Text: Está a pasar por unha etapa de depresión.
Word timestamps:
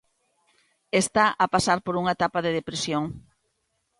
Está 1.03 1.25
a 1.43 1.45
pasar 1.53 1.79
por 1.85 1.93
unha 2.01 2.15
etapa 2.17 2.39
de 2.45 2.55
depresión. 2.59 3.03